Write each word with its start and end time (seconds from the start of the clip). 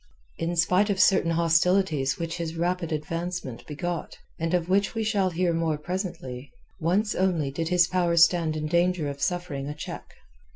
In 0.39 0.55
spite 0.55 0.89
of 0.89 0.99
certain 0.99 1.29
hostilities 1.29 2.17
which 2.17 2.37
his 2.37 2.55
rapid 2.55 2.91
advancement 2.91 3.63
begot, 3.67 4.17
and 4.39 4.55
of 4.55 4.67
which 4.67 4.95
we 4.95 5.03
shall 5.03 5.29
hear 5.29 5.53
more 5.53 5.77
presently, 5.77 6.51
once 6.79 7.13
only 7.13 7.51
did 7.51 7.67
his 7.69 7.85
power 7.87 8.17
stand 8.17 8.55
in 8.57 8.65
danger 8.65 9.07
of 9.07 9.21
suffering 9.21 9.67
a 9.67 9.75
check. 9.75 10.11